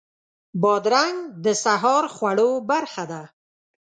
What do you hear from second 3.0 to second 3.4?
ده.